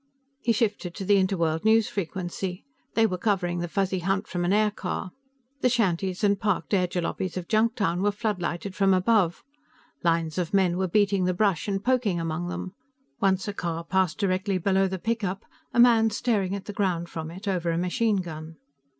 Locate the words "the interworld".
1.05-1.63